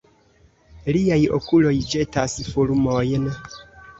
Liaj 0.95 1.19
okuloj 1.37 1.73
ĵetas 1.91 2.37
fulmojn! 2.53 3.31